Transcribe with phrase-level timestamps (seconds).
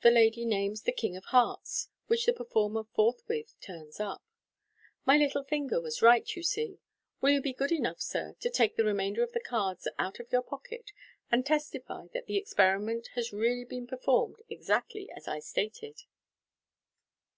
[0.00, 4.22] (The lady names the king of hearts, which the performer forthwith turns up.)
[5.04, 6.78] "My little finger was right, you see.
[7.20, 10.32] Will you be good enough, sir, to take the remainder of the cards out of
[10.32, 10.92] your pocket,
[11.30, 16.04] and testify that the experi ment has really been performed exactly as I have stated."